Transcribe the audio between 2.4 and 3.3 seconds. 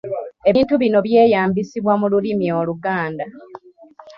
Oluganda.